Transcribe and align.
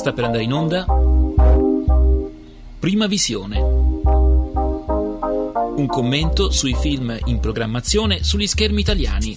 Sta 0.00 0.14
per 0.14 0.24
andare 0.24 0.44
in 0.44 0.52
onda 0.54 0.86
Prima 2.78 3.06
Visione. 3.06 3.60
Un 3.60 4.96
commento 5.86 6.50
sui 6.50 6.74
film 6.74 7.14
in 7.26 7.38
programmazione 7.38 8.24
sugli 8.24 8.46
schermi 8.46 8.80
italiani. 8.80 9.34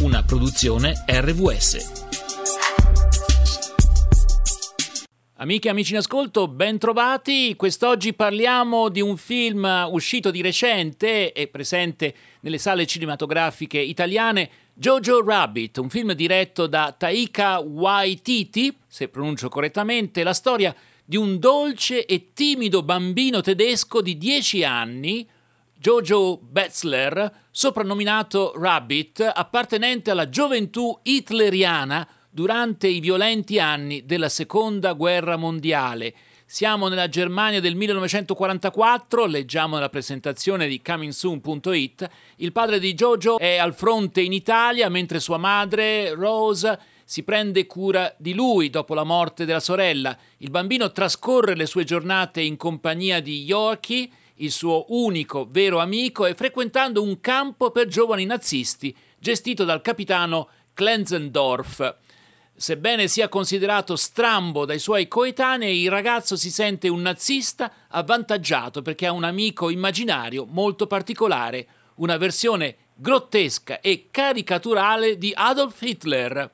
Una 0.00 0.22
produzione 0.22 1.02
RVS. 1.06 2.04
Amiche 5.38 5.68
e 5.68 5.70
amici 5.70 5.92
in 5.92 5.98
ascolto, 5.98 6.46
ben 6.46 6.78
trovati. 6.78 7.56
Quest'oggi 7.56 8.12
parliamo 8.12 8.90
di 8.90 9.00
un 9.00 9.16
film 9.16 9.88
uscito 9.90 10.30
di 10.30 10.42
recente 10.42 11.32
e 11.32 11.48
presente 11.48 12.14
nelle 12.40 12.58
sale 12.58 12.86
cinematografiche 12.86 13.78
italiane, 13.78 14.50
Jojo 14.78 15.24
Rabbit, 15.24 15.78
un 15.78 15.88
film 15.88 16.12
diretto 16.12 16.66
da 16.66 16.94
Taika 16.94 17.60
Waititi, 17.60 18.76
se 18.86 19.08
pronuncio 19.08 19.48
correttamente, 19.48 20.22
la 20.22 20.34
storia 20.34 20.76
di 21.02 21.16
un 21.16 21.38
dolce 21.38 22.04
e 22.04 22.34
timido 22.34 22.82
bambino 22.82 23.40
tedesco 23.40 24.02
di 24.02 24.18
10 24.18 24.64
anni, 24.64 25.26
Jojo 25.78 26.38
Betzler, 26.42 27.44
soprannominato 27.50 28.52
Rabbit, 28.54 29.32
appartenente 29.34 30.10
alla 30.10 30.28
gioventù 30.28 30.98
hitleriana 31.02 32.06
durante 32.28 32.86
i 32.86 33.00
violenti 33.00 33.58
anni 33.58 34.04
della 34.04 34.28
Seconda 34.28 34.92
Guerra 34.92 35.36
Mondiale. 35.36 36.14
Siamo 36.48 36.86
nella 36.86 37.08
Germania 37.08 37.58
del 37.58 37.74
1944, 37.74 39.26
leggiamo 39.26 39.74
nella 39.74 39.88
presentazione 39.88 40.68
di 40.68 40.80
comingsoon.it. 40.80 42.08
Il 42.36 42.52
padre 42.52 42.78
di 42.78 42.94
Jojo 42.94 43.36
è 43.36 43.56
al 43.56 43.74
fronte 43.74 44.20
in 44.20 44.32
Italia, 44.32 44.88
mentre 44.88 45.18
sua 45.18 45.38
madre, 45.38 46.14
Rose, 46.14 46.78
si 47.04 47.24
prende 47.24 47.66
cura 47.66 48.14
di 48.16 48.32
lui 48.32 48.70
dopo 48.70 48.94
la 48.94 49.02
morte 49.02 49.44
della 49.44 49.58
sorella. 49.58 50.16
Il 50.36 50.50
bambino 50.50 50.92
trascorre 50.92 51.56
le 51.56 51.66
sue 51.66 51.82
giornate 51.82 52.42
in 52.42 52.56
compagnia 52.56 53.18
di 53.18 53.42
Yorkie, 53.42 54.08
il 54.36 54.52
suo 54.52 54.84
unico 54.90 55.48
vero 55.50 55.80
amico, 55.80 56.26
e 56.26 56.34
frequentando 56.34 57.02
un 57.02 57.18
campo 57.20 57.72
per 57.72 57.88
giovani 57.88 58.24
nazisti 58.24 58.96
gestito 59.18 59.64
dal 59.64 59.82
capitano 59.82 60.48
Klenzendorf. 60.74 61.96
Sebbene 62.58 63.06
sia 63.06 63.28
considerato 63.28 63.96
strambo 63.96 64.64
dai 64.64 64.78
suoi 64.78 65.08
coetanei, 65.08 65.82
il 65.82 65.90
ragazzo 65.90 66.36
si 66.36 66.50
sente 66.50 66.88
un 66.88 67.02
nazista 67.02 67.70
avvantaggiato 67.88 68.80
perché 68.80 69.04
ha 69.06 69.12
un 69.12 69.24
amico 69.24 69.68
immaginario 69.68 70.46
molto 70.48 70.86
particolare, 70.86 71.66
una 71.96 72.16
versione 72.16 72.76
grottesca 72.94 73.82
e 73.82 74.08
caricaturale 74.10 75.18
di 75.18 75.32
Adolf 75.36 75.82
Hitler, 75.82 76.50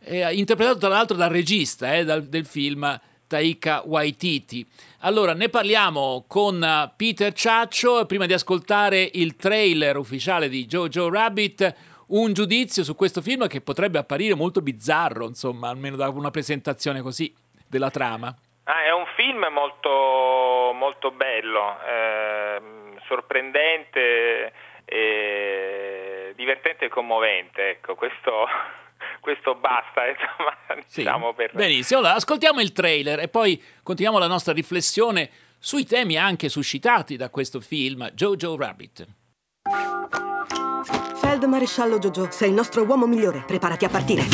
eh, 0.00 0.34
interpretato 0.34 0.80
tra 0.80 0.88
l'altro 0.90 1.16
dal 1.16 1.30
regista 1.30 1.94
eh, 1.94 2.04
dal, 2.04 2.24
del 2.24 2.44
film 2.44 3.00
Taika 3.26 3.84
Waititi. 3.86 4.66
Allora, 4.98 5.32
ne 5.32 5.48
parliamo 5.48 6.26
con 6.28 6.92
Peter 6.94 7.32
Ciaccio, 7.32 8.04
prima 8.04 8.26
di 8.26 8.34
ascoltare 8.34 9.08
il 9.14 9.36
trailer 9.36 9.96
ufficiale 9.96 10.50
di 10.50 10.66
Jojo 10.66 11.08
Rabbit, 11.08 11.74
un 12.12 12.32
giudizio 12.32 12.84
su 12.84 12.94
questo 12.94 13.20
film 13.20 13.46
che 13.46 13.60
potrebbe 13.60 13.98
apparire 13.98 14.34
molto 14.34 14.60
bizzarro, 14.60 15.26
insomma, 15.26 15.68
almeno 15.68 15.96
da 15.96 16.08
una 16.08 16.30
presentazione 16.30 17.00
così 17.00 17.34
della 17.68 17.90
trama. 17.90 18.34
Ah, 18.64 18.84
è 18.84 18.92
un 18.92 19.06
film 19.16 19.46
molto, 19.50 20.72
molto 20.74 21.10
bello, 21.10 21.78
eh, 21.84 22.60
sorprendente, 23.06 24.52
eh, 24.84 26.32
divertente 26.36 26.84
e 26.84 26.88
commovente. 26.88 27.70
Ecco, 27.70 27.94
questo, 27.94 28.46
questo 29.20 29.54
basta, 29.54 30.06
insomma, 30.08 30.56
sì. 30.86 31.00
diciamo 31.00 31.32
per... 31.32 31.52
Benissimo, 31.52 32.00
allora 32.00 32.14
ascoltiamo 32.14 32.60
il 32.60 32.72
trailer 32.72 33.20
e 33.20 33.28
poi 33.28 33.60
continuiamo 33.82 34.20
la 34.20 34.28
nostra 34.28 34.52
riflessione 34.52 35.30
sui 35.58 35.86
temi 35.86 36.16
anche 36.16 36.48
suscitati 36.48 37.16
da 37.16 37.30
questo 37.30 37.60
film, 37.60 38.10
Jojo 38.10 38.56
Rabbit. 38.56 39.06
Feldmaresciallo 41.42 41.98
Jojo, 41.98 42.28
sei 42.30 42.50
il 42.50 42.54
nostro 42.54 42.84
uomo 42.84 43.04
migliore. 43.04 43.42
Preparati 43.44 43.84
a 43.84 43.88
partire. 43.88 44.28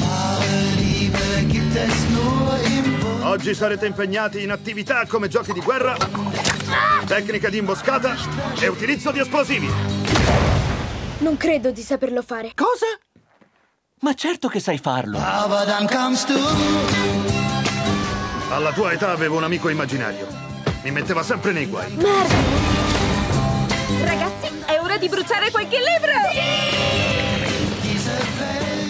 Oggi 3.23 3.55
sarete 3.55 3.87
impegnati 3.87 4.43
in 4.43 4.51
attività 4.51 5.07
come 5.07 5.29
giochi 5.29 5.55
di 5.55 5.61
guerra, 5.61 5.97
tecnica 7.07 7.49
di 7.49 7.57
imboscata 7.57 8.15
e 8.61 8.69
utilizzo 8.69 9.11
di 9.11 9.21
esplosivi. 9.21 9.71
Non 11.21 11.39
credo 11.39 11.71
di 11.71 11.81
saperlo 11.81 12.21
fare. 12.21 12.53
Cosa? 12.55 12.85
Ma 14.01 14.13
certo 14.13 14.49
che 14.49 14.61
sai 14.61 14.77
farlo. 14.77 15.19
Alla 18.51 18.73
tua 18.75 18.93
età 18.93 19.13
avevo 19.13 19.39
un 19.39 19.45
amico 19.45 19.71
immaginario. 19.71 20.27
Mi 20.83 20.91
metteva 20.91 21.23
sempre 21.23 21.53
nei 21.53 21.65
guai. 21.65 21.91
Merda! 21.95 22.35
Ragazzi, 24.05 24.48
ora 24.89 24.97
di 24.97 25.09
bruciare 25.11 25.51
qualche 25.51 25.77
libro! 25.77 26.13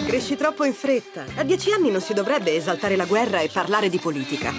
Cresci 0.07 0.37
troppo 0.37 0.63
in 0.63 0.73
fretta. 0.73 1.25
A 1.35 1.43
dieci 1.43 1.73
anni 1.73 1.91
non 1.91 1.99
si 1.99 2.13
dovrebbe 2.13 2.55
esaltare 2.55 2.95
la 2.95 3.03
guerra 3.03 3.41
e 3.41 3.49
parlare 3.49 3.89
di 3.89 3.99
politica. 3.99 4.53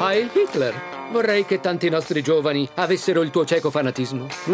Heil 0.00 0.30
Hitler! 0.32 0.92
Vorrei 1.10 1.44
che 1.44 1.60
tanti 1.60 1.90
nostri 1.90 2.22
giovani 2.22 2.66
avessero 2.76 3.20
il 3.20 3.28
tuo 3.30 3.44
cieco 3.44 3.70
fanatismo. 3.70 4.28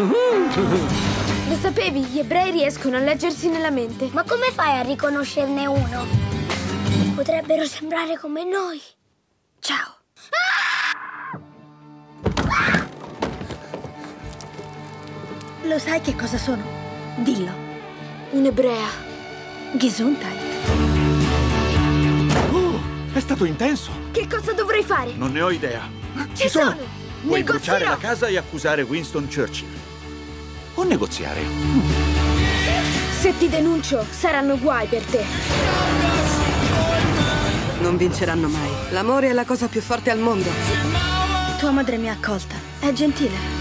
Lo 1.49 1.57
sapevi, 1.61 2.03
gli 2.03 2.19
ebrei 2.19 2.51
riescono 2.51 2.97
a 2.97 3.01
leggersi 3.01 3.49
nella 3.49 3.71
mente. 3.71 4.09
Ma 4.13 4.25
come 4.25 4.51
fai 4.51 4.77
a 4.77 4.83
riconoscerne 4.83 5.67
uno? 5.67 6.05
Potrebbero 7.15 7.65
sembrare 7.65 8.19
come 8.19 8.43
noi. 8.45 8.81
Ciao. 9.61 9.99
Lo 15.71 15.79
sai 15.79 16.01
che 16.01 16.17
cosa 16.17 16.37
sono? 16.37 16.65
Dillo. 17.19 17.53
Un'ebrea. 18.31 18.89
Gesundheit. 19.75 20.41
Oh, 22.51 22.81
è 23.13 23.21
stato 23.21 23.45
intenso. 23.45 23.93
Che 24.11 24.27
cosa 24.27 24.53
dovrei 24.53 24.83
fare? 24.83 25.13
Non 25.15 25.31
ne 25.31 25.41
ho 25.43 25.51
idea. 25.53 25.89
Ci 26.33 26.49
sono! 26.49 26.75
Puoi 26.75 27.39
Negozierò! 27.39 27.45
bruciare 27.45 27.85
la 27.85 27.97
casa 27.99 28.27
e 28.27 28.37
accusare 28.37 28.83
Winston 28.83 29.29
Churchill. 29.33 29.69
O 30.75 30.83
negoziare. 30.83 31.41
Se 33.21 33.39
ti 33.39 33.49
denuncio, 33.49 34.05
saranno 34.11 34.59
guai 34.59 34.89
per 34.89 35.05
te. 35.05 35.25
Non 37.79 37.97
vinceranno 37.97 38.49
mai. 38.49 38.71
L'amore 38.91 39.29
è 39.29 39.33
la 39.33 39.45
cosa 39.45 39.69
più 39.69 39.81
forte 39.81 40.11
al 40.11 40.19
mondo. 40.19 40.51
Tua 41.61 41.71
madre 41.71 41.97
mi 41.97 42.09
ha 42.09 42.15
accolta. 42.15 42.57
È 42.81 42.91
gentile. 42.91 43.60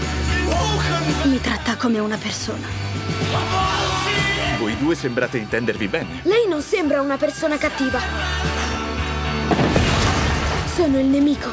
Mi 1.24 1.40
tratta 1.40 1.76
come 1.76 1.98
una 1.98 2.16
persona. 2.16 2.66
Voi 4.58 4.76
due 4.78 4.94
sembrate 4.94 5.38
intendervi 5.38 5.88
bene. 5.88 6.20
Lei 6.22 6.46
non 6.48 6.62
sembra 6.62 7.00
una 7.00 7.16
persona 7.16 7.58
cattiva. 7.58 7.98
Sono 10.74 10.98
il 10.98 11.06
nemico. 11.06 11.50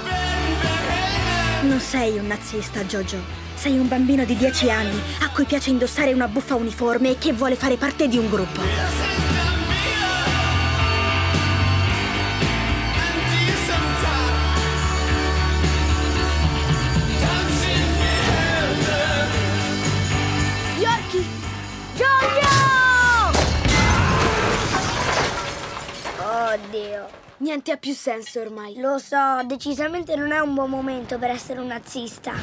Non 1.64 1.80
sei 1.80 2.18
un 2.18 2.28
nazista, 2.28 2.84
Jojo. 2.84 3.18
Sei 3.56 3.78
un 3.80 3.88
bambino 3.88 4.24
di 4.26 4.36
10 4.36 4.70
anni 4.70 5.02
a 5.22 5.30
cui 5.30 5.46
piace 5.46 5.72
indossare 5.72 6.14
una 6.14 6.28
buffa 6.28 6.56
uniforme 6.56 7.12
e 7.12 7.18
che 7.18 7.34
vuole 7.34 7.56
fare 7.56 7.78
parte 7.78 8.08
di 8.08 8.18
un 8.18 8.30
gruppo. 8.30 9.27
Oddio. 26.66 27.08
Niente 27.38 27.72
ha 27.72 27.78
più 27.78 27.94
senso 27.94 28.42
ormai. 28.42 28.76
Lo 28.80 28.98
so, 28.98 29.42
decisamente 29.46 30.16
non 30.16 30.32
è 30.32 30.40
un 30.40 30.54
buon 30.54 30.70
momento 30.70 31.20
per 31.20 31.30
essere 31.30 31.60
un 31.60 31.68
nazista. 31.68 32.34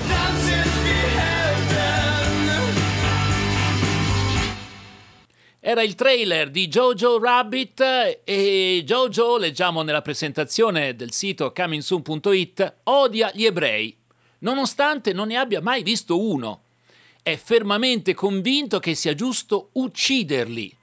Era 5.66 5.82
il 5.82 5.94
trailer 5.94 6.50
di 6.50 6.68
Jojo 6.68 7.18
Rabbit 7.18 8.20
e 8.22 8.82
Jojo, 8.84 9.38
leggiamo 9.38 9.82
nella 9.82 10.02
presentazione 10.02 10.94
del 10.94 11.10
sito 11.10 11.52
comingsoon.it, 11.52 12.74
odia 12.84 13.30
gli 13.32 13.46
ebrei, 13.46 13.96
nonostante 14.40 15.14
non 15.14 15.28
ne 15.28 15.36
abbia 15.36 15.62
mai 15.62 15.82
visto 15.82 16.20
uno. 16.20 16.64
È 17.22 17.34
fermamente 17.36 18.12
convinto 18.12 18.78
che 18.78 18.94
sia 18.94 19.14
giusto 19.14 19.70
ucciderli. 19.72 20.76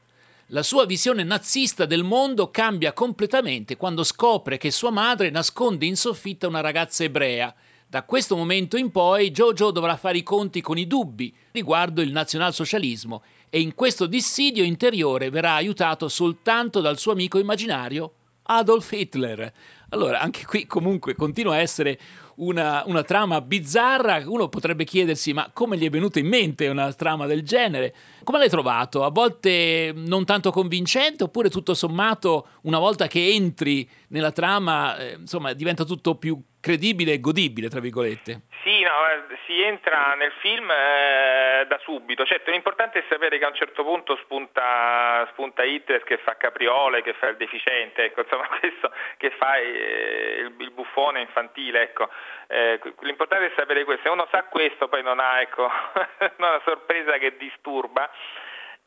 La 0.54 0.64
sua 0.64 0.86
visione 0.86 1.24
nazista 1.24 1.86
del 1.86 2.04
mondo 2.04 2.52
cambia 2.52 2.92
completamente 2.92 3.78
quando 3.78 4.04
scopre 4.04 4.58
che 4.58 4.70
sua 4.70 4.90
madre 4.90 5.30
nasconde 5.30 5.86
in 5.86 5.96
soffitta 5.96 6.46
una 6.46 6.60
ragazza 6.60 7.06
ebrea. 7.06 7.56
Da 7.88 8.04
questo 8.04 8.36
momento 8.36 8.76
in 8.76 8.92
poi 8.92 9.32
Jojo 9.32 9.72
dovrà 9.72 9.96
fare 9.96 10.18
i 10.18 10.24
conti 10.24 10.60
con 10.60 10.78
i 10.78 10.88
dubbi 10.88 11.34
riguardo 11.52 12.02
il 12.02 12.12
nazionalsocialismo 12.12 13.24
e 13.50 13.62
in 13.62 13.74
questo 13.76 14.08
dissidio 14.08 14.66
interiore 14.66 15.30
verrà 15.30 15.54
aiutato 15.54 16.10
soltanto 16.10 16.82
dal 16.82 16.98
suo 16.98 17.14
amico 17.14 17.40
immaginario 17.40 18.16
Adolf 18.44 18.92
Hitler. 18.92 19.54
Allora, 19.92 20.20
anche 20.20 20.46
qui 20.46 20.66
comunque 20.68 21.16
continua 21.16 21.54
a 21.54 21.60
essere 21.60 21.98
una, 22.42 22.84
una, 22.86 23.04
trama 23.04 23.42
bizzarra. 23.42 24.22
Uno 24.26 24.50
potrebbe 24.50 24.84
chiedersi: 24.84 25.34
ma 25.34 25.50
come 25.52 25.78
gli 25.78 25.86
è 25.86 25.90
venuta 25.90 26.20
in 26.20 26.28
mente 26.28 26.68
una 26.68 26.92
trama 26.94 27.26
del 27.26 27.44
genere? 27.44 27.96
Come 28.24 28.38
l'hai 28.38 28.50
trovato? 28.50 29.04
A 29.04 29.10
volte 29.10 29.92
non 29.96 30.26
tanto 30.26 30.52
convincente, 30.52 31.24
oppure 31.24 31.50
tutto 31.50 31.74
sommato, 31.74 32.48
una 32.64 32.80
volta 32.80 33.08
che 33.08 33.32
entri 33.32 33.88
nella 34.10 34.32
trama, 34.32 34.98
eh, 34.98 35.18
insomma, 35.20 35.54
diventa 35.54 35.84
tutto 35.84 36.16
più 36.16 36.42
credibile 36.60 37.14
e 37.14 37.20
godibile, 37.20 37.70
tra 37.70 37.80
virgolette? 37.80 38.44
Sì, 38.64 38.71
no, 38.92 39.08
eh, 39.08 39.38
si 39.46 39.62
entra 39.62 40.14
nel 40.16 40.32
film 40.40 40.70
eh, 40.70 41.66
da 41.68 41.78
subito. 41.80 42.26
Certo, 42.26 42.52
l'importante 42.52 43.00
è 43.00 43.04
sapere 43.08 43.38
che 43.38 43.46
a 43.46 43.48
un 43.48 43.56
certo 43.56 43.84
punto 43.84 44.18
spunta, 44.18 45.28
spunta 45.32 45.64
Hitler 45.64 46.04
che 46.04 46.18
fa 46.18 46.36
capriole, 46.36 47.02
che 47.02 47.14
fa 47.14 47.28
il 47.28 47.38
deficiente, 47.38 48.04
ecco, 48.04 48.22
insomma, 48.28 48.48
questo 48.48 48.92
che 49.18 49.32
fa 49.32 49.56
eh, 49.58 50.36
il, 50.40 50.56
il, 50.58 50.72
buffone 50.72 51.22
infantile, 51.22 51.82
ecco. 51.82 52.10
Eh, 52.48 52.80
l'importante 53.02 53.48
è 53.48 53.54
sapere 53.56 53.84
questo. 53.86 54.04
Se 54.04 54.10
uno 54.10 54.28
sa 54.30 54.44
questo, 54.44 54.88
poi 54.88 55.04
non 55.04 55.20
ha 55.20 55.40
ecco, 55.42 55.70
una 56.38 56.62
sorpresa 56.66 57.18
che 57.18 57.38
disturba. 57.38 58.10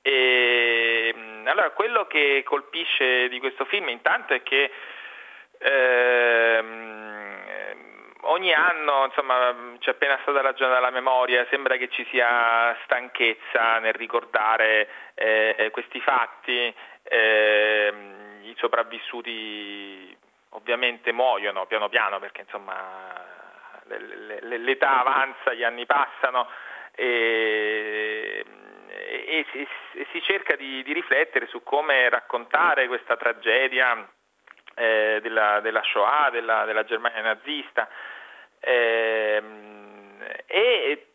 E, 0.02 1.14
mm, 1.16 1.46
allora, 1.46 1.70
quello 1.70 2.06
che 2.06 2.42
colpisce 2.44 3.28
di 3.28 3.38
questo 3.38 3.64
film 3.64 3.88
intanto 3.88 4.34
è 4.34 4.42
che 4.42 4.70
ehm, 5.58 6.03
ogni 8.44 8.52
anno 8.52 9.06
insomma, 9.06 9.74
c'è 9.78 9.90
appena 9.90 10.18
stata 10.20 10.42
ragione 10.42 10.74
della 10.74 10.90
memoria, 10.90 11.46
sembra 11.48 11.76
che 11.76 11.88
ci 11.88 12.06
sia 12.10 12.76
stanchezza 12.84 13.78
nel 13.78 13.94
ricordare 13.94 14.88
eh, 15.14 15.70
questi 15.72 15.98
fatti, 16.00 16.74
eh, 17.04 17.94
i 18.42 18.54
sopravvissuti 18.58 20.14
ovviamente 20.50 21.10
muoiono 21.12 21.64
piano 21.64 21.88
piano 21.88 22.18
perché 22.18 22.42
insomma, 22.42 23.14
l'età 23.86 25.00
avanza, 25.00 25.54
gli 25.54 25.64
anni 25.64 25.86
passano 25.86 26.46
e, 26.94 28.44
e, 28.88 29.46
e, 29.52 29.68
e 29.94 30.06
si 30.12 30.22
cerca 30.22 30.54
di, 30.54 30.82
di, 30.82 30.92
riflettere 30.92 31.46
su 31.46 31.62
come 31.62 32.10
raccontare 32.10 32.88
questa 32.88 33.16
tragedia 33.16 34.06
eh, 34.74 35.18
della, 35.22 35.60
della, 35.60 35.82
Shoah, 35.82 36.28
della, 36.30 36.66
della 36.66 36.84
Germania 36.84 37.22
nazista 37.22 37.88
eh, 38.64 39.42
e 40.46 41.06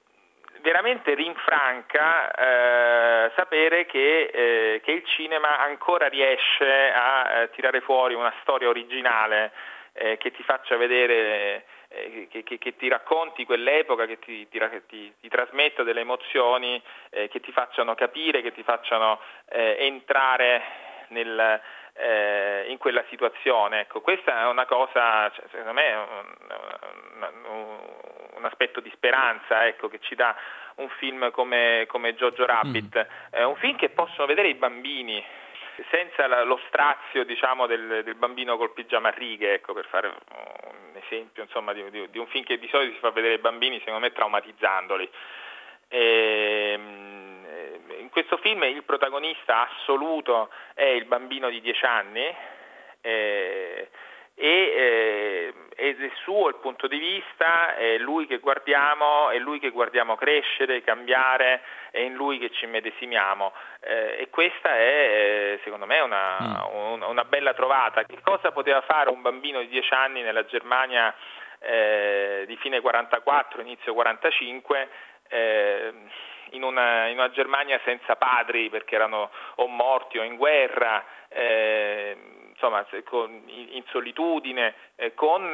veramente 0.61 1.13
rinfranca 1.13 2.31
eh, 2.31 3.31
sapere 3.35 3.85
che, 3.85 4.29
eh, 4.33 4.81
che, 4.83 4.91
il 4.91 5.05
cinema 5.05 5.59
ancora 5.59 6.07
riesce 6.07 6.91
a 6.93 7.41
eh, 7.41 7.49
tirare 7.51 7.81
fuori 7.81 8.13
una 8.13 8.33
storia 8.41 8.67
originale 8.67 9.51
eh, 9.93 10.17
che 10.17 10.31
ti 10.31 10.43
faccia 10.43 10.77
vedere, 10.77 11.65
eh, 11.87 12.27
che, 12.29 12.43
che, 12.43 12.57
che, 12.57 12.75
ti 12.75 12.87
racconti 12.87 13.45
quell'epoca, 13.45 14.05
che 14.05 14.19
ti, 14.19 14.47
ti, 14.49 14.59
ti, 14.87 15.13
ti 15.19 15.29
trasmetta 15.29 15.83
delle 15.83 16.01
emozioni, 16.01 16.81
che 17.09 17.39
ti 17.39 17.51
facciano 17.51 17.95
capire, 17.95 18.41
che 18.41 18.51
ti 18.51 18.63
facciano 18.63 19.19
entrare 19.47 20.61
nel, 21.07 21.59
eh, 21.99 22.65
in 22.67 22.77
quella 22.77 23.03
situazione. 23.09 23.81
Ecco, 23.81 24.01
questa 24.01 24.41
è 24.41 24.45
una 24.47 24.65
cosa, 24.65 25.29
cioè, 25.31 25.45
secondo 25.51 25.73
me, 25.73 25.93
un, 25.93 27.27
un, 27.51 27.77
un 28.35 28.45
aspetto 28.45 28.79
di 28.79 28.91
speranza 28.95 29.67
ecco, 29.67 29.89
che 29.89 29.99
ci 29.99 30.15
dà 30.15 30.35
un 30.75 30.89
film 30.97 31.29
come, 31.31 31.85
come 31.87 32.15
Jojo 32.15 32.45
Rabbit, 32.45 32.97
mm. 32.97 33.31
è 33.31 33.43
un 33.43 33.55
film 33.57 33.75
che 33.75 33.89
possono 33.89 34.27
vedere 34.27 34.47
i 34.47 34.55
bambini 34.55 35.23
senza 35.89 36.27
la, 36.27 36.43
lo 36.43 36.59
strazio 36.67 37.23
diciamo, 37.23 37.65
del, 37.65 38.03
del, 38.03 38.15
bambino 38.15 38.57
col 38.57 38.73
pigiama 38.73 39.09
a 39.09 39.11
righe, 39.11 39.53
ecco, 39.53 39.73
per 39.73 39.85
fare 39.85 40.07
un 40.07 41.01
esempio 41.03 41.43
insomma, 41.43 41.73
di, 41.73 41.89
di, 41.89 42.09
di, 42.09 42.17
un 42.17 42.27
film 42.27 42.43
che 42.43 42.59
di 42.59 42.67
solito 42.69 42.93
si 42.93 42.99
fa 42.99 43.11
vedere 43.11 43.35
ai 43.35 43.39
bambini 43.39 43.79
secondo 43.79 43.99
me 43.99 44.11
traumatizzandoli. 44.11 45.09
E, 45.87 46.71
ehm, 46.73 46.88
questo 48.29 48.37
film 48.37 48.61
il 48.63 48.83
protagonista 48.83 49.67
assoluto 49.67 50.51
è 50.75 50.83
il 50.83 51.05
bambino 51.05 51.49
di 51.49 51.61
10 51.61 51.85
anni 51.85 52.35
eh, 53.01 53.89
e, 54.35 54.45
eh, 54.45 55.53
è 55.75 56.11
suo 56.23 56.47
il 56.47 56.55
punto 56.61 56.87
di 56.87 56.99
vista, 56.99 57.75
è 57.75 57.97
lui 57.97 58.27
che 58.27 58.37
guardiamo, 58.37 59.31
è 59.31 59.39
lui 59.39 59.59
che 59.59 59.71
guardiamo 59.71 60.15
crescere, 60.15 60.83
cambiare, 60.83 61.61
è 61.89 61.99
in 61.99 62.13
lui 62.13 62.37
che 62.37 62.51
ci 62.51 62.67
medesimiamo 62.67 63.51
eh, 63.81 64.17
e 64.19 64.29
questa 64.29 64.75
è 64.75 65.57
eh, 65.57 65.59
secondo 65.63 65.87
me 65.87 65.99
una, 65.99 66.37
mm. 66.39 67.01
una, 67.01 67.25
bella 67.25 67.53
trovata. 67.55 68.03
Che 68.03 68.19
cosa 68.21 68.51
poteva 68.51 68.81
fare 68.81 69.09
un 69.09 69.21
bambino 69.21 69.59
di 69.59 69.69
10 69.69 69.93
anni 69.93 70.21
nella 70.21 70.45
Germania 70.45 71.13
eh, 71.59 72.43
di 72.45 72.55
fine 72.57 72.79
44, 72.79 73.61
inizio 73.61 73.93
45? 73.93 74.89
Eh, 75.29 75.93
in 76.51 76.63
una, 76.63 77.07
in 77.07 77.17
una, 77.17 77.29
Germania 77.29 77.79
senza 77.83 78.15
padri 78.15 78.69
perché 78.69 78.95
erano 78.95 79.29
o 79.55 79.67
morti 79.67 80.17
o 80.17 80.23
in 80.23 80.35
guerra, 80.35 81.05
eh, 81.27 82.17
insomma 82.49 82.85
con, 83.03 83.43
in 83.45 83.83
solitudine, 83.91 84.73
eh, 84.95 85.13
con 85.13 85.53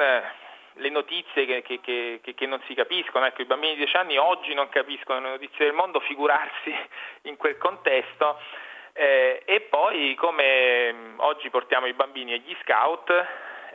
le 0.78 0.90
notizie 0.90 1.46
che, 1.46 1.62
che, 1.62 1.80
che, 1.80 2.20
che, 2.34 2.46
non 2.46 2.60
si 2.66 2.74
capiscono. 2.74 3.26
Ecco, 3.26 3.42
I 3.42 3.46
bambini 3.46 3.74
di 3.74 3.78
10 3.84 3.96
anni 3.96 4.16
oggi 4.16 4.54
non 4.54 4.68
capiscono 4.68 5.20
le 5.20 5.30
notizie 5.30 5.66
del 5.66 5.74
mondo, 5.74 6.00
figurarsi 6.00 6.74
in 7.22 7.36
quel 7.36 7.58
contesto. 7.58 8.38
Eh, 8.92 9.42
e 9.44 9.60
poi 9.62 10.14
come 10.14 11.14
oggi 11.16 11.50
portiamo 11.50 11.86
i 11.86 11.92
bambini 11.92 12.32
agli 12.32 12.56
scout, 12.62 13.12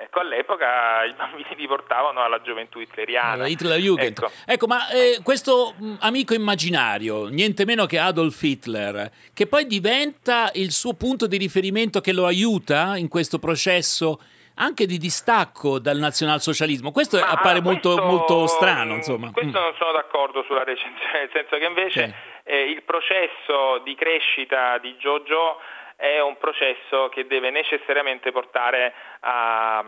Ecco, 0.03 0.19
all'epoca 0.19 1.03
i 1.06 1.13
bambini 1.13 1.56
li 1.56 1.68
portavano 1.68 2.24
alla 2.24 2.42
gioventù 2.42 2.80
hitleriana. 2.80 3.48
Hitler 3.48 3.80
Jugend. 3.80 4.18
Ecco. 4.18 4.31
ecco, 4.45 4.68
ma 4.68 4.89
eh, 4.89 5.19
questo 5.24 5.75
mh, 5.77 5.95
amico 6.00 6.33
immaginario, 6.33 7.27
niente 7.27 7.65
meno 7.65 7.86
che 7.86 8.00
Adolf 8.00 8.42
Hitler, 8.42 9.12
che 9.33 9.45
poi 9.45 9.68
diventa 9.68 10.50
il 10.53 10.71
suo 10.71 10.94
punto 10.95 11.27
di 11.27 11.38
riferimento 11.38 12.01
che 12.01 12.13
lo 12.13 12.25
aiuta 12.25 12.98
in 12.98 13.07
questo 13.07 13.38
processo 13.38 14.19
anche 14.56 14.86
di 14.86 14.98
distacco 14.98 15.80
dal 15.80 15.98
nazionalsocialismo. 15.98 16.92
Questo 16.92 17.18
Ma 17.19 17.30
appare 17.30 17.62
questo, 17.62 17.89
molto, 17.89 18.04
molto, 18.04 18.47
strano. 18.47 18.95
Insomma. 18.95 19.31
Questo 19.31 19.59
mm. 19.59 19.63
non 19.63 19.74
sono 19.77 19.92
d'accordo 19.92 20.44
sulla 20.44 20.63
recensione, 20.63 21.19
nel 21.19 21.30
senso 21.31 21.57
che 21.57 21.66
invece 21.66 22.07
sì. 22.07 22.14
eh, 22.44 22.69
il 22.69 22.81
processo 22.83 23.80
di 23.83 23.95
crescita 23.95 24.78
di 24.80 24.95
Jojo 24.95 25.59
è 26.02 26.20
un 26.20 26.36
processo 26.40 27.10
che 27.10 27.28
deve 27.28 27.52
necessariamente 27.52 28.31
portare 28.31 28.92
a, 29.20 29.86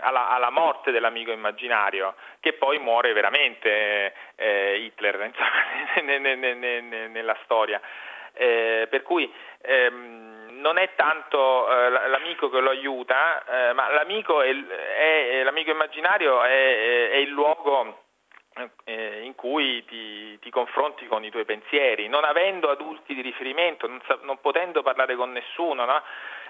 alla, 0.00 0.28
alla, 0.28 0.50
morte 0.50 0.90
dell'amico 0.90 1.32
immaginario, 1.32 2.14
che 2.40 2.52
poi 2.52 2.78
muore 2.78 3.14
veramente 3.14 4.12
eh, 4.34 4.76
Hitler 4.76 5.32
insomma, 5.32 7.08
nella 7.08 7.36
storia. 7.44 7.80
Eh, 8.34 8.86
per 8.90 9.02
cui 9.02 9.32
ehm, 9.62 10.58
non 10.60 10.76
è 10.76 10.90
tanto 10.94 11.70
eh, 11.70 11.88
l'amico 11.88 12.50
che 12.50 12.60
lo 12.60 12.68
aiuta, 12.68 13.42
eh, 13.46 13.72
ma 13.72 13.88
l'amico, 13.88 14.42
è, 14.42 14.50
è, 14.52 15.42
l'amico 15.42 15.70
immaginario 15.70 16.42
è, 16.42 17.08
è 17.12 17.16
il 17.16 17.30
luogo 17.30 18.04
eh, 18.84 19.20
in 19.22 19.34
cui 19.34 19.84
ti, 19.84 20.38
ti, 20.38 20.50
confronti 20.50 21.06
con 21.06 21.24
i 21.24 21.30
tuoi 21.30 21.44
pensieri, 21.44 22.08
non 22.08 22.24
avendo 22.24 22.70
adulti 22.70 23.14
di 23.14 23.20
riferimento, 23.20 23.86
non, 23.86 24.00
sa, 24.06 24.18
non 24.22 24.40
potendo 24.40 24.82
parlare 24.82 25.14
con 25.16 25.32
nessuno, 25.32 25.84
no? 25.84 26.02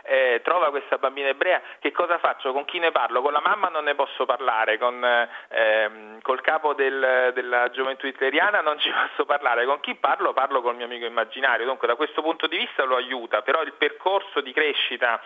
eh, 0.07 0.41
trova 0.45 0.71
questa 0.71 0.99
bambina 0.99 1.29
ebrea, 1.29 1.61
che 1.81 1.91
cosa 1.91 2.19
faccio? 2.19 2.53
Con 2.53 2.65
chi 2.65 2.79
ne 2.79 2.93
parlo? 2.93 3.23
Con 3.23 3.33
la 3.33 3.43
mamma 3.45 3.69
non 3.69 3.85
ne 3.85 3.95
posso 3.95 4.25
parlare, 4.25 4.79
con, 4.79 5.05
ehm, 5.49 6.21
col 6.23 6.41
capo 6.41 6.75
del, 6.75 7.33
della 7.35 7.71
gioventù 7.71 8.07
hitleriana 8.07 8.61
non 8.61 8.79
ci 8.79 8.91
posso 9.11 9.25
parlare, 9.25 9.65
con 9.65 9.81
chi 9.81 9.95
parlo? 9.97 10.33
Parlo 10.33 10.63
col 10.63 10.77
mio 10.77 10.85
amico 10.85 11.07
immaginario, 11.07 11.67
dunque 11.67 11.89
da 11.89 11.97
questo 11.97 12.23
punto 12.23 12.47
di 12.47 12.57
vista 12.57 12.85
lo 12.85 12.97
aiuta, 12.97 13.43
però 13.43 13.63
il 13.63 13.73
percorso 13.73 14.41
di 14.41 14.53
crescita 14.53 15.21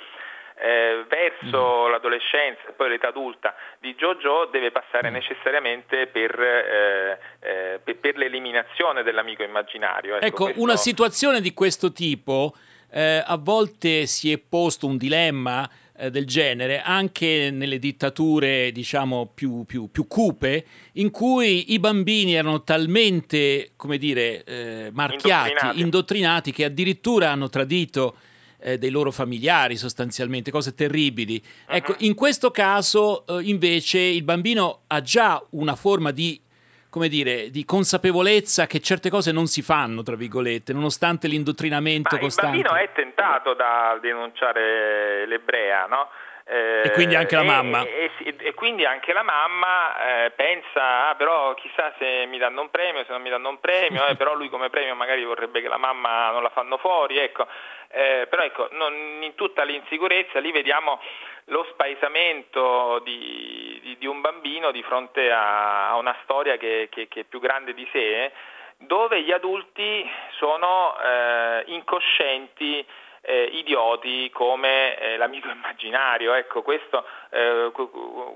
eh, 0.61 1.05
verso 1.09 1.87
mm. 1.87 1.91
l'adolescenza 1.91 2.69
e 2.69 2.73
poi 2.73 2.91
l'età 2.91 3.09
adulta 3.09 3.55
di 3.79 3.95
Jojo 3.95 4.49
deve 4.51 4.71
passare 4.71 5.11
mm. 5.11 5.13
necessariamente 5.13 6.07
per, 6.07 6.39
eh, 6.39 7.19
eh, 7.41 7.81
per, 7.83 7.97
per 7.99 8.17
l'eliminazione 8.17 9.03
dell'amico 9.03 9.43
immaginario. 9.43 10.17
Ecco, 10.17 10.27
ecco 10.27 10.45
questo... 10.45 10.63
una 10.63 10.77
situazione 10.77 11.41
di 11.41 11.55
questo 11.55 11.93
tipo 11.93 12.55
eh, 12.91 13.23
a 13.25 13.37
volte 13.37 14.07
si 14.07 14.33
è 14.33 14.39
posto 14.39 14.87
un 14.87 14.97
dilemma 14.97 15.69
eh, 15.97 16.11
del 16.11 16.27
genere 16.27 16.81
anche 16.81 17.51
nelle 17.53 17.79
dittature 17.79 18.73
diciamo 18.73 19.31
più, 19.33 19.65
più, 19.65 19.91
più, 19.91 20.07
cupe 20.07 20.65
in 20.95 21.11
cui 21.11 21.73
i 21.73 21.79
bambini 21.79 22.35
erano 22.35 22.63
talmente 22.63 23.73
come 23.77 23.99
dire 23.99 24.43
eh, 24.45 24.91
marchiati, 24.93 25.51
indottrinati. 25.51 25.81
indottrinati 25.81 26.53
che 26.53 26.65
addirittura 26.65 27.31
hanno 27.31 27.49
tradito 27.49 28.17
eh, 28.63 28.79
dei 28.79 28.91
loro 28.91 29.11
familiari 29.11 29.77
sostanzialmente, 29.77 30.51
cose 30.51 30.75
terribili. 30.75 31.43
Ecco, 31.67 31.95
in 31.99 32.15
questo 32.15 32.51
caso 32.51 33.27
eh, 33.27 33.43
invece 33.43 33.99
il 33.99 34.23
bambino 34.23 34.83
ha 34.87 35.01
già 35.01 35.43
una 35.51 35.75
forma 35.75 36.11
di 36.11 36.41
come 36.91 37.09
dire, 37.09 37.51
di 37.51 37.65
consapevolezza 37.65 38.67
che 38.67 38.81
certe 38.81 39.11
cose 39.11 39.31
non 39.31 39.47
si 39.47 39.63
fanno, 39.63 40.03
tra 40.03 40.17
virgolette, 40.17 40.73
nonostante 40.73 41.29
l'indottrinamento 41.29 42.17
Ma 42.17 42.21
costante. 42.21 42.57
Il 42.57 42.63
bambino 42.65 42.85
è 42.85 42.93
tentato 42.93 43.55
da 43.55 43.97
denunciare 44.03 45.25
l'ebrea, 45.27 45.87
no? 45.87 46.09
Eh, 46.51 46.83
e 46.87 46.91
quindi 46.91 47.15
anche 47.15 47.37
la 47.37 47.45
mamma. 47.45 47.85
E, 47.85 48.11
e, 48.25 48.35
e 48.37 48.55
quindi 48.55 48.85
anche 48.85 49.13
la 49.13 49.23
mamma 49.23 50.25
eh, 50.25 50.31
pensa, 50.33 51.09
ah, 51.09 51.15
però 51.15 51.55
chissà 51.55 51.95
se 51.97 52.27
mi 52.27 52.39
danno 52.39 52.63
un 52.63 52.71
premio, 52.71 53.05
se 53.05 53.13
non 53.13 53.23
mi 53.23 53.31
danno 53.31 53.51
un 53.51 53.61
premio, 53.61 54.05
eh, 54.09 54.17
però 54.19 54.35
lui 54.35 54.49
come 54.49 54.69
premio 54.69 54.97
magari 54.97 55.23
vorrebbe 55.23 55.61
che 55.61 55.69
la 55.69 55.77
mamma 55.77 56.31
non 56.33 56.43
la 56.43 56.51
fanno 56.51 56.77
fuori, 56.79 57.19
ecco. 57.19 57.47
Eh, 57.89 58.27
però 58.29 58.43
ecco, 58.43 58.69
non, 58.73 58.93
in 59.23 59.37
tutta 59.37 59.63
l'insicurezza 59.63 60.41
lì 60.41 60.51
vediamo 60.51 61.01
lo 61.47 61.65
spaesamento 61.71 62.99
di, 63.05 63.79
di, 63.83 63.97
di 63.99 64.07
un 64.07 64.21
bambino 64.21 64.73
di 64.73 64.83
fronte 64.83 65.31
a, 65.31 65.91
a 65.91 65.97
una 65.99 66.17
storia 66.25 66.57
che, 66.57 66.89
che, 66.91 67.07
che, 67.07 67.21
è 67.21 67.25
più 67.25 67.39
grande 67.39 67.75
di 67.75 67.89
sé, 67.93 68.33
dove 68.79 69.23
gli 69.23 69.31
adulti 69.31 70.05
sono 70.37 70.97
eh, 71.01 71.63
incoscienti 71.67 72.85
eh, 73.23 73.51
idioti 73.53 74.31
come 74.31 74.97
eh, 74.99 75.17
l'amico 75.17 75.49
immaginario. 75.49 76.35
Ecco, 76.35 76.63
questo, 76.63 77.05
eh, 77.31 77.71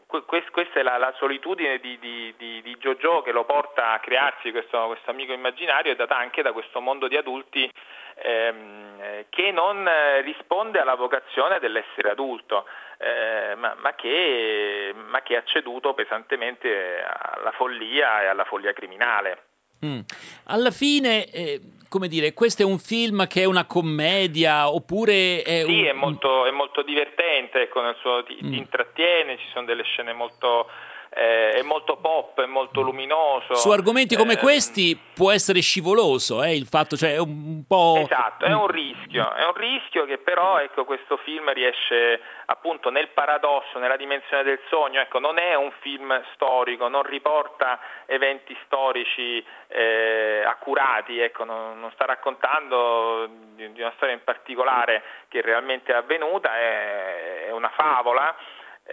questa 0.07 0.81
è 0.81 0.83
la, 0.83 0.99
la 0.99 1.15
solitudine 1.17 1.79
di, 1.79 1.99
di, 1.99 2.35
di, 2.37 2.63
di, 2.63 2.77
Jojo 2.77 3.23
che 3.23 3.33
lo 3.33 3.45
porta 3.45 3.93
a 3.93 4.01
crearsi 4.01 4.51
questo, 4.51 4.87
questo, 4.87 5.11
amico 5.11 5.33
immaginario 5.33 5.93
è 5.93 5.97
data 5.97 6.17
anche 6.17 6.43
da 6.43 6.53
questo 6.53 6.81
mondo 6.81 7.09
di 7.09 7.17
adulti 7.17 7.71
ehm, 8.17 9.25
che 9.31 9.51
non 9.51 9.89
risponde 10.23 10.81
alla 10.81 10.95
vocazione 10.95 11.59
dell'essere 11.59 12.11
adulto. 12.11 12.67
Eh, 12.97 13.57
ma, 13.57 13.75
ma, 13.81 13.95
che, 13.95 14.95
ma 14.95 15.21
che 15.23 15.37
ha 15.37 15.43
ceduto 15.45 15.95
pesantemente 15.95 17.03
alla 17.03 17.51
follia 17.51 18.23
e 18.23 18.27
alla 18.27 18.45
follia 18.45 18.73
criminale. 18.73 19.43
Mm. 19.85 20.01
Alla 20.47 20.71
fine, 20.71 21.27
eh, 21.31 21.61
come 21.95 22.09
dire, 22.09 22.33
questo 22.35 22.63
è 22.63 22.65
un 22.65 22.81
film 22.81 23.29
che 23.29 23.43
è 23.43 23.45
una 23.45 23.67
commedia 23.67 24.69
oppure 24.69 25.43
è 25.45 25.63
Sì, 25.65 25.83
un... 25.83 25.85
è, 25.85 25.93
molto, 25.93 26.45
è 26.45 26.51
molto 26.51 26.83
divertente, 26.83 27.63
ecco, 27.63 27.83
nel 27.83 27.95
suo, 28.01 28.25
ti, 28.25 28.37
mm. 28.43 28.51
ti 28.51 28.59
intrattiene, 28.59 29.39
ci 29.39 29.47
sono 29.53 29.65
delle 29.65 29.85
scene 29.85 30.13
molto 30.13 30.67
eh, 31.15 31.53
è 31.53 31.63
molto 31.63 31.97
pop, 31.97 32.43
è 32.43 32.47
molto 32.47 32.81
luminoso. 32.81 33.55
Su 33.55 33.71
argomenti 33.71 34.17
come 34.17 34.33
eh, 34.33 34.39
questi 34.39 34.99
può 35.15 35.31
essere 35.31 35.61
scivoloso, 35.61 36.43
eh, 36.43 36.57
il 36.57 36.67
fatto, 36.67 36.97
cioè 36.97 37.13
è 37.13 37.19
un 37.19 37.63
po'... 37.67 38.01
Esatto, 38.03 38.45
è 38.45 38.53
un 38.53 38.67
rischio, 38.67 39.33
è 39.33 39.45
un 39.45 39.55
rischio 39.55 40.05
che 40.07 40.19
però 40.19 40.59
ecco, 40.59 40.85
questo 40.85 41.17
film 41.19 41.53
riesce 41.53 42.21
appunto 42.47 42.91
nel 42.91 43.09
paradosso, 43.09 43.79
nella 43.79 43.97
dimensione 43.97 44.43
del 44.43 44.59
sogno, 44.69 45.01
ecco, 45.01 45.21
non 45.21 45.39
è 45.39 45.55
un 45.55 45.71
film 45.81 46.21
storico, 46.35 46.89
non 46.89 47.05
riporta 47.05 47.79
eventi 48.07 48.57
storici 48.65 49.45
eh, 49.69 50.43
accurati, 50.45 51.21
ecco, 51.21 51.45
non, 51.45 51.79
non, 51.79 51.93
sta 51.93 52.07
raccontando 52.07 53.29
di, 53.55 53.73
di, 53.73 53.81
una 53.81 53.93
storia 53.95 54.15
in 54.15 54.25
particolare 54.25 55.03
che 55.29 55.41
realmente 55.41 55.93
è 55.93 55.97
avvenuta, 55.97 56.57
è, 56.57 57.47
è 57.47 57.53
una 57.53 57.71
favola 57.71 58.35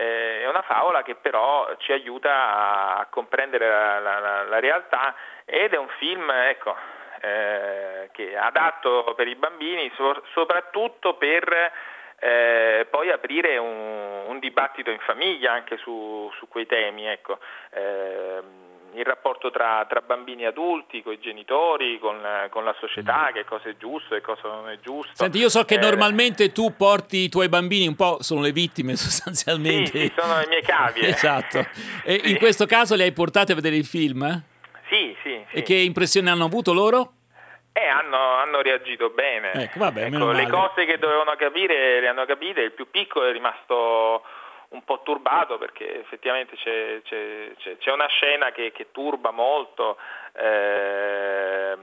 eh, 0.01 0.41
è 0.41 0.47
una 0.47 0.63
favola 0.63 1.03
che 1.03 1.15
però 1.15 1.75
ci 1.77 1.91
aiuta 1.91 2.97
a 2.97 3.07
comprendere 3.09 3.67
la, 3.67 3.99
la, 3.99 4.43
la 4.43 4.59
realtà 4.59 5.13
ed 5.45 5.73
è 5.73 5.77
un 5.77 5.89
film 5.99 6.29
ecco, 6.31 6.75
eh, 7.21 8.09
che 8.11 8.31
è 8.31 8.35
adatto 8.35 9.13
per 9.15 9.27
i 9.27 9.35
bambini, 9.35 9.91
so, 9.95 10.23
soprattutto 10.31 11.15
per 11.15 11.71
eh, 12.17 12.87
poi 12.89 13.11
aprire 13.11 13.57
un, 13.57 14.23
un, 14.27 14.39
dibattito 14.39 14.89
in 14.89 14.99
famiglia 14.99 15.51
anche 15.53 15.77
su, 15.77 16.31
su 16.37 16.47
quei 16.47 16.65
temi. 16.65 17.05
Ecco. 17.05 17.39
Eh, 17.71 18.69
il 18.95 19.05
rapporto 19.05 19.51
tra, 19.51 19.85
tra, 19.87 20.01
bambini 20.01 20.43
e 20.43 20.47
adulti, 20.47 21.01
con 21.01 21.13
i 21.13 21.19
genitori, 21.19 21.99
con, 21.99 22.19
con, 22.49 22.63
la 22.63 22.75
società, 22.79 23.29
mm. 23.29 23.33
che 23.33 23.45
cosa 23.45 23.69
è 23.69 23.75
giusto 23.77 24.15
e 24.15 24.21
cosa 24.21 24.47
non 24.49 24.69
è 24.69 24.79
giusto. 24.79 25.11
Senti, 25.13 25.37
io 25.37 25.49
so 25.49 25.63
che 25.65 25.75
eh, 25.75 25.79
normalmente 25.79 26.51
tu 26.51 26.75
porti 26.75 27.17
i 27.17 27.29
tuoi 27.29 27.49
bambini 27.49 27.87
un 27.87 27.95
po', 27.95 28.17
sono 28.21 28.41
le 28.41 28.51
vittime 28.51 28.95
sostanzialmente. 28.97 29.99
Sì, 29.99 30.13
sono 30.15 30.37
le 30.39 30.47
mie 30.47 30.61
cavie. 30.61 31.07
esatto. 31.09 31.59
E 32.03 32.21
sì. 32.23 32.31
in 32.31 32.37
questo 32.37 32.65
caso 32.65 32.95
li 32.95 33.03
hai 33.03 33.11
portati 33.11 33.51
a 33.51 33.55
vedere 33.55 33.75
il 33.75 33.85
film? 33.85 34.41
Sì, 34.89 35.15
sì, 35.23 35.43
sì. 35.49 35.57
E 35.57 35.61
che 35.63 35.75
impressione 35.75 36.29
hanno 36.29 36.45
avuto 36.45 36.73
loro? 36.73 37.13
Eh, 37.73 37.87
hanno, 37.87 38.35
hanno 38.35 38.61
reagito 38.61 39.09
bene. 39.09 39.53
Ecco, 39.53 39.79
vabbè, 39.79 40.05
ecco, 40.05 40.31
le 40.31 40.47
cose 40.47 40.85
che 40.85 40.97
dovevano 40.97 41.35
capire 41.37 42.01
le 42.01 42.07
hanno 42.09 42.25
capite, 42.25 42.61
il 42.61 42.73
più 42.73 42.89
piccolo 42.91 43.27
è 43.27 43.31
rimasto 43.31 44.23
un 44.71 44.83
po' 44.83 45.01
turbato 45.03 45.57
perché 45.57 45.99
effettivamente 45.99 46.55
c'è, 46.55 47.01
c'è, 47.03 47.77
c'è 47.77 47.91
una 47.91 48.07
scena 48.07 48.51
che, 48.51 48.71
che 48.71 48.91
turba 48.91 49.31
molto. 49.31 49.97
Eh, 50.33 51.77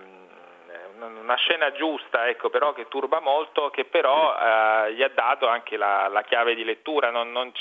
una 1.06 1.36
scena 1.36 1.72
giusta, 1.72 2.28
ecco, 2.28 2.50
però 2.50 2.72
che 2.72 2.88
turba 2.88 3.20
molto, 3.20 3.70
che 3.70 3.84
però 3.84 4.34
eh, 4.34 4.94
gli 4.94 5.02
ha 5.02 5.08
dato 5.08 5.46
anche 5.46 5.76
la, 5.76 6.08
la 6.08 6.22
chiave 6.22 6.54
di 6.54 6.64
lettura. 6.64 7.10
Non, 7.10 7.30
non 7.30 7.52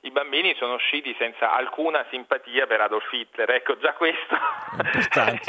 I 0.00 0.10
bambini 0.10 0.54
sono 0.56 0.74
usciti 0.74 1.14
senza 1.18 1.52
alcuna 1.52 2.04
simpatia 2.10 2.66
per 2.66 2.80
Adolf 2.80 3.12
Hitler, 3.12 3.50
ecco, 3.50 3.78
già 3.78 3.92
questo, 3.92 4.34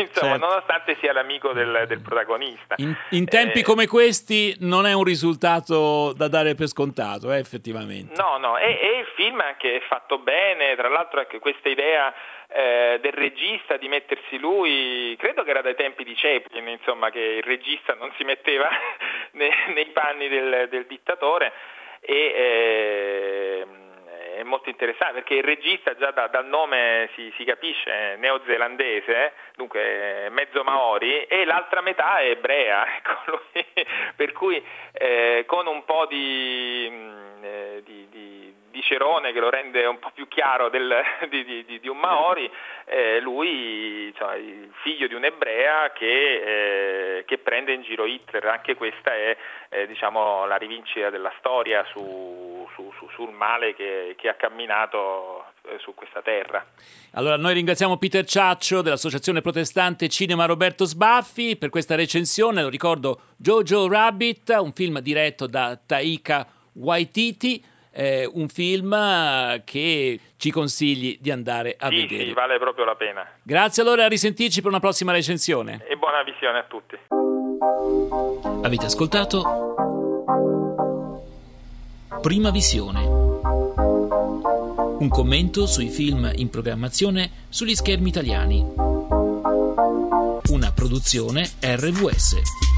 insomma, 0.02 0.12
certo. 0.12 0.38
nonostante 0.38 0.98
sia 1.00 1.14
l'amico 1.14 1.54
del, 1.54 1.86
del 1.88 2.02
protagonista. 2.02 2.76
In, 2.78 2.96
in 3.12 3.26
tempi 3.26 3.60
eh, 3.60 3.64
come 3.64 3.88
questi 3.88 4.56
non 4.60 4.86
è 4.86 4.94
un 4.94 5.04
risultato 5.04 6.14
da 6.14 6.28
dare 6.28 6.56
per 6.56 6.68
scontato, 6.68 7.32
eh, 7.32 7.38
effettivamente. 7.38 8.22
No, 8.22 8.38
no, 8.38 8.58
e, 8.58 8.80
e 8.82 9.00
il 9.00 9.08
film 9.16 9.40
anche 9.40 9.78
è 9.78 9.82
fatto 9.82 10.20
bene, 10.20 10.76
tra 10.76 10.90
l'altro 10.90 11.20
anche 11.20 11.40
questa 11.40 11.70
idea 11.70 12.14
eh, 12.54 13.00
del 13.02 13.14
regista 13.14 13.78
di 13.78 13.88
mettersi 13.88 14.38
lui, 14.38 15.16
credo 15.18 15.44
che 15.44 15.50
era 15.52 15.62
dai 15.62 15.76
tempi 15.76 16.04
di 16.04 16.14
Chaplin, 16.16 16.68
insomma, 16.68 17.10
che 17.10 17.20
il 17.20 17.44
regista 17.44 17.94
non 17.96 18.12
si 18.18 18.24
metteva 18.24 18.70
nei, 19.32 19.52
nei 19.74 19.88
panni 19.88 20.28
del, 20.28 20.68
del 20.70 20.86
dittatore. 20.86 21.54
E 22.02 22.16
eh, 22.16 23.66
è 24.42 24.44
molto 24.44 24.70
interessante 24.70 25.14
perché 25.14 25.36
il 25.36 25.44
regista 25.44 25.96
già 25.96 26.12
da, 26.12 26.28
dal 26.28 26.48
nome 26.48 27.10
si, 27.16 27.32
si 27.38 27.44
capisce, 27.44 27.92
è 27.92 28.16
neozelandese, 28.18 29.34
dunque 29.56 30.30
mezzo 30.32 30.64
maori 30.64 31.24
e 31.26 31.46
l'altra 31.46 31.82
metà 31.82 32.18
è 32.18 32.32
ebrea, 32.32 32.86
ecco, 32.98 33.42
per 34.16 34.32
cui 34.32 34.62
eh, 34.94 35.44
con 35.46 35.68
un 35.68 35.86
po' 35.86 36.08
di, 36.08 36.88
mm, 36.90 37.44
eh, 37.44 37.82
di, 37.86 38.08
di 38.10 38.41
di 38.72 38.82
Cerone 38.82 39.32
che 39.34 39.40
lo 39.40 39.50
rende 39.50 39.86
un 39.86 40.00
po' 40.00 40.12
più 40.14 40.28
chiaro 40.28 40.70
del, 40.70 41.02
di, 41.30 41.44
di, 41.44 41.80
di, 41.80 41.88
un 41.88 41.98
Maori, 41.98 42.50
eh, 42.86 43.20
lui 43.20 44.08
il 44.08 44.72
figlio 44.82 45.08
di 45.08 45.14
un'ebrea 45.14 45.92
che, 45.92 47.18
eh, 47.18 47.26
che, 47.26 47.38
prende 47.38 47.74
in 47.74 47.84
giro 47.84 48.06
Hitler, 48.06 48.46
anche 48.46 48.76
questa 48.76 49.14
è 49.14 49.38
eh, 49.70 49.88
diciamo, 49.88 50.46
la 50.46 50.56
rivincita 50.56 51.10
della 51.10 51.34
storia 51.38 51.86
su, 51.92 52.68
su, 52.76 52.92
su, 52.98 53.08
sul 53.14 53.32
male 53.32 53.76
che, 53.76 54.16
che 54.18 54.30
ha 54.30 54.36
camminato 54.36 55.46
eh, 55.64 55.78
su 55.80 55.94
questa 55.94 56.22
terra. 56.22 56.66
Allora 57.14 57.38
noi 57.38 57.54
ringraziamo 57.54 57.98
Peter 57.98 58.26
Ciaccio 58.26 58.82
dell'Associazione 58.82 59.42
Protestante 59.42 60.08
Cinema 60.08 60.46
Roberto 60.46 60.86
Sbaffi 60.86 61.58
per 61.58 61.70
questa 61.70 61.96
recensione, 61.96 62.62
lo 62.62 62.70
ricordo 62.70 63.22
Jojo 63.38 63.88
Rabbit, 63.88 64.50
un 64.60 64.72
film 64.72 65.00
diretto 65.00 65.46
da 65.46 65.78
Taika 65.86 66.48
Waititi 66.74 67.71
eh, 67.92 68.30
un 68.34 68.48
film 68.48 68.92
che 69.64 70.20
ci 70.38 70.52
consigli 70.52 71.18
di 71.20 71.32
andare 71.32 71.76
a 71.78 71.90
sì, 71.90 71.96
vedere. 71.96 72.26
Sì, 72.26 72.34
vale 72.34 72.58
proprio 72.58 72.86
la 72.86 72.96
pena. 72.96 73.28
Grazie 73.42 73.84
allora, 73.84 74.06
a 74.06 74.08
risentirci 74.08 74.62
per 74.62 74.70
una 74.70 74.80
prossima 74.80 75.12
recensione. 75.12 75.86
E 75.88 75.96
buona 75.98 76.24
visione 76.24 76.58
a 76.60 76.64
tutti. 76.64 76.98
Avete 78.64 78.86
ascoltato 78.86 79.76
Prima 82.22 82.52
Visione. 82.52 83.04
Un 85.00 85.10
commento 85.10 85.66
sui 85.66 85.90
film 85.90 86.32
in 86.36 86.50
programmazione 86.52 87.48
sugli 87.50 87.74
schermi 87.74 88.10
italiani. 88.10 88.64
Una 90.50 90.72
produzione 90.72 91.50
RVS. 91.60 92.71